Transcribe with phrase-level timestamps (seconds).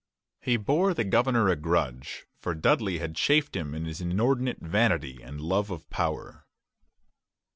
[0.39, 5.21] He bore the governor a grudge, for Dudley had chafed him in his inordinate vanity
[5.21, 6.47] and love of power.